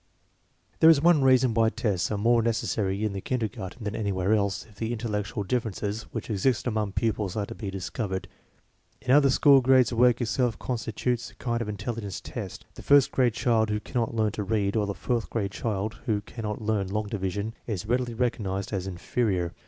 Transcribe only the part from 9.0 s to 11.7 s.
other school grades the work itself constitutes a kind of